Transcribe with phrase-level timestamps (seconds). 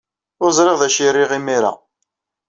[0.43, 1.71] Ur ẓriɣ d acu ay riɣ imir-a.